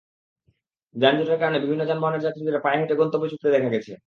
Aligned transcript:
যানজটের 0.95 1.39
কারণে 1.41 1.59
বিভিন্ন 1.59 1.81
যানবাহনের 1.85 2.23
যাত্রীদের 2.25 2.63
পায়ে 2.63 2.79
হেঁটে 2.79 2.95
গন্তব্যে 2.95 3.31
ছুটতে 3.31 3.49
দেখা 3.51 3.69
গেছে। 3.69 3.91